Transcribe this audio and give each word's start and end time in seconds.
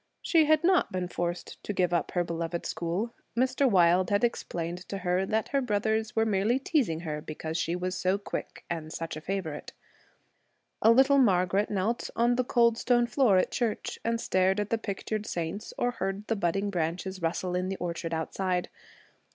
She 0.23 0.45
had 0.45 0.63
not 0.63 0.91
been 0.91 1.07
forced 1.07 1.63
to 1.63 1.73
give 1.73 1.93
up 1.93 2.09
her 2.13 2.23
beloved 2.23 2.65
school. 2.65 3.13
Mr. 3.37 3.69
Wilde 3.69 4.09
had 4.09 4.23
explained 4.23 4.79
to 4.89 4.97
her 4.97 5.27
that 5.27 5.49
her 5.49 5.61
brothers 5.61 6.15
were 6.15 6.25
merely 6.25 6.57
teasing 6.57 7.01
her 7.01 7.21
because 7.21 7.55
she 7.55 7.75
was 7.75 7.95
so 7.95 8.17
quick 8.17 8.65
and 8.67 8.91
such 8.91 9.15
a 9.15 9.21
favorite. 9.21 9.73
A 10.81 10.89
little 10.89 11.19
Margaret 11.19 11.69
knelt 11.69 12.09
on 12.15 12.35
the 12.35 12.43
cold 12.43 12.79
stone 12.79 13.05
floor 13.05 13.37
at 13.37 13.51
church 13.51 13.99
and 14.03 14.19
stared 14.19 14.59
at 14.59 14.71
the 14.71 14.79
pictured 14.79 15.27
saints 15.27 15.71
or 15.77 15.91
heard 15.91 16.25
the 16.25 16.35
budding 16.35 16.71
branches 16.71 17.21
rustle 17.21 17.53
in 17.55 17.69
the 17.69 17.77
orchard 17.77 18.11
outside. 18.11 18.69